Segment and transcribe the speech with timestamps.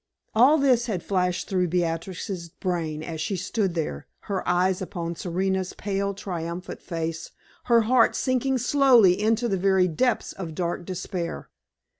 [0.33, 5.73] All this had flashed through Beatrix's brain as she stood there, her eyes upon Serena's
[5.73, 7.29] pale, triumphant face,
[7.65, 11.49] her heart sinking slowly into the very depths of dark despair.